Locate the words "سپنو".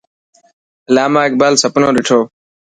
1.63-1.89